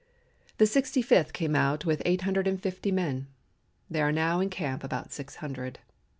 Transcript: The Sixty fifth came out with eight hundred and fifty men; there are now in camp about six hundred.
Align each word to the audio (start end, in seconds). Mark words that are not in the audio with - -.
The 0.57 0.65
Sixty 0.65 1.03
fifth 1.03 1.31
came 1.31 1.55
out 1.55 1.85
with 1.85 2.01
eight 2.05 2.21
hundred 2.21 2.47
and 2.47 2.59
fifty 2.59 2.91
men; 2.91 3.27
there 3.87 4.07
are 4.07 4.11
now 4.11 4.39
in 4.39 4.49
camp 4.49 4.83
about 4.83 5.13
six 5.13 5.35
hundred. 5.35 5.77